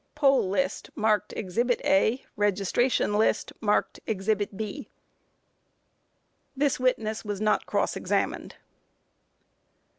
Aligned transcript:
[Poll 0.15 0.49
list 0.49 0.89
marked 0.95 1.31
Ex. 1.37 1.59
"A." 1.59 2.25
Registration 2.35 3.13
list, 3.19 3.53
marked 3.61 3.99
Ex. 4.07 4.27
"B."] 4.55 4.89
[This 6.57 6.79
witness 6.79 7.23
was 7.23 7.39
not 7.39 7.67
cross 7.67 7.95
examined. 7.95 8.55